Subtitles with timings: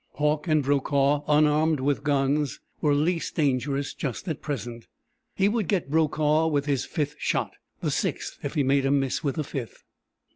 [0.13, 4.87] Hauck and Brokaw, unarmed with guns, were least dangerous just at present.
[5.35, 9.23] He would get Brokaw with his fifth shot the sixth if he made a miss
[9.23, 9.83] with the fifth.